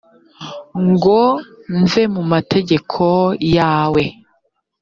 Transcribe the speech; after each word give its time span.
ngo 0.89 1.19
mve 1.79 2.03
mu 2.15 2.23
mategeko 2.31 3.03
yawe 3.55 4.03